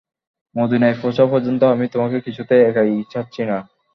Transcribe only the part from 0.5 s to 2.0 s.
মদীনায় পৌঁছা পর্যন্ত আমি